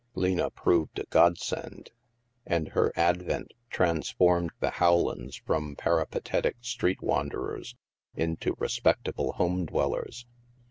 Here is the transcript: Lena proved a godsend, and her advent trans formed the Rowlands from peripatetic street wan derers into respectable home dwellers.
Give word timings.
Lena 0.15 0.49
proved 0.49 0.97
a 0.97 1.03
godsend, 1.11 1.91
and 2.43 2.69
her 2.69 2.91
advent 2.95 3.51
trans 3.69 4.09
formed 4.09 4.49
the 4.59 4.73
Rowlands 4.81 5.35
from 5.45 5.75
peripatetic 5.75 6.55
street 6.61 7.03
wan 7.03 7.29
derers 7.29 7.75
into 8.15 8.55
respectable 8.57 9.33
home 9.33 9.67
dwellers. 9.67 10.25